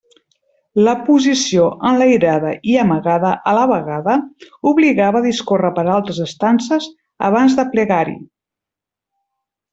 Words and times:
La 0.85 0.93
posició 1.09 1.67
enlairada 1.89 2.53
i 2.71 2.73
amagada 2.83 3.33
a 3.51 3.53
la 3.57 3.67
vegada 3.73 4.15
obligava 4.73 5.21
a 5.21 5.25
discórrer 5.27 5.71
per 5.79 5.85
altres 5.99 6.23
estances 6.27 6.89
abans 7.29 7.61
d'aplegar-hi. 7.61 8.19